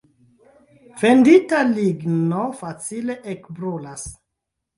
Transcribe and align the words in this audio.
Fendita 1.01 1.59
ligno 1.73 2.41
facile 2.63 3.19
ekbrulas. 3.37 4.09